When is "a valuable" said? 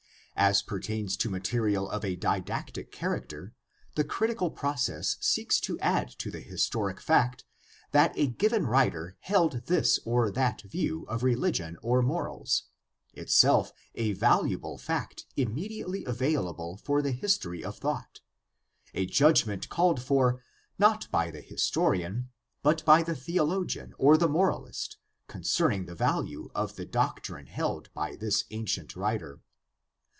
13.93-14.79